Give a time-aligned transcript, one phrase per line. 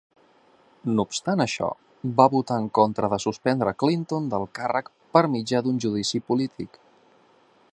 [0.99, 1.67] No obstant això,
[2.21, 6.81] va votar en contra de suspendre Clinton del càrrec per mitjà d'un judici polític.